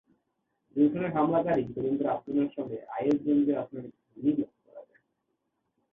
গুলশানের 0.75 1.11
হামলাকারী 1.15 1.63
তরুণদের 1.73 2.07
আচরণের 2.07 2.49
সঙ্গে 2.55 2.77
আইএস 2.95 3.17
জঙ্গিদের 3.25 3.59
আচরণের 3.61 3.91
কিছু 3.95 4.17
মিল 4.23 4.35
লক্ষ 4.39 4.57
করা 4.65 4.81
যায়। 4.87 5.03